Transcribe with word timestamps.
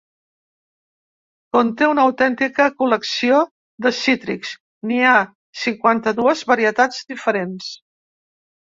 Conté 1.57 1.89
una 1.91 2.05
autèntica 2.11 2.67
col·lecció 2.81 3.43
de 3.87 3.93
cítrics: 4.01 4.55
n’hi 4.89 5.01
ha 5.11 5.15
cinquanta-dues 5.67 6.45
varietats 6.55 7.07
diferents. 7.15 7.75